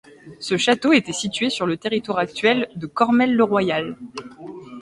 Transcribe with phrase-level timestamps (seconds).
[0.39, 3.97] Ce château était situé sur le territoire actuel de Cormelles-le-Royal.